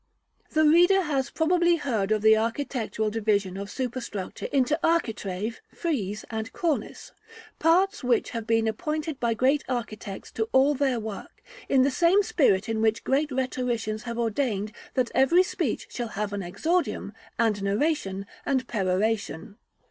The 0.49 0.63
reader 0.65 1.03
has 1.03 1.29
probably 1.29 1.75
heard 1.75 2.11
of 2.11 2.23
the 2.23 2.35
architectural 2.35 3.11
division 3.11 3.55
of 3.55 3.69
superstructure 3.69 4.47
into 4.51 4.79
architrave, 4.83 5.61
frieze, 5.75 6.25
and 6.31 6.51
cornice; 6.53 7.11
parts 7.59 8.03
which 8.03 8.31
have 8.31 8.47
been 8.47 8.67
appointed 8.67 9.19
by 9.19 9.35
great 9.35 9.63
architects 9.69 10.31
to 10.31 10.49
all 10.53 10.73
their 10.73 10.99
work, 10.99 11.43
in 11.69 11.83
the 11.83 11.91
same 11.91 12.23
spirit 12.23 12.67
in 12.67 12.81
which 12.81 13.03
great 13.03 13.31
rhetoricians 13.31 14.01
have 14.05 14.17
ordained 14.17 14.71
that 14.95 15.11
every 15.13 15.43
speech 15.43 15.85
shall 15.91 16.07
have 16.07 16.33
an 16.33 16.41
exordium, 16.41 17.13
and 17.37 17.61
narration, 17.61 18.25
and 18.43 18.67
peroration. 18.67 19.55